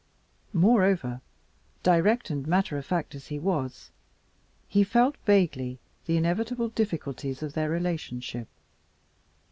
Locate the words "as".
3.13-3.27